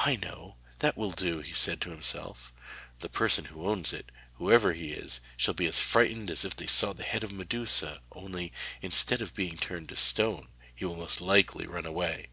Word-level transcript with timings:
'I 0.00 0.16
know! 0.16 0.56
That 0.80 0.96
will 0.96 1.12
do!' 1.12 1.38
he 1.42 1.52
said 1.52 1.80
to 1.82 1.90
himself. 1.92 2.52
'The 3.02 3.08
person 3.10 3.44
who 3.44 3.68
owns 3.68 3.92
it, 3.92 4.10
whoever 4.34 4.72
he 4.72 4.90
is, 4.90 5.20
shall 5.36 5.54
be 5.54 5.66
as 5.66 5.78
frightened 5.78 6.28
as 6.28 6.44
if 6.44 6.58
he 6.58 6.66
saw 6.66 6.92
the 6.92 7.04
head 7.04 7.22
of 7.22 7.30
Medusa; 7.30 8.00
only, 8.10 8.52
instead 8.82 9.22
of 9.22 9.32
being 9.32 9.56
turned 9.56 9.88
to 9.90 9.96
stone, 9.96 10.48
he 10.74 10.84
will 10.84 10.96
most 10.96 11.20
likely 11.20 11.68
run 11.68 11.86
away!' 11.86 12.30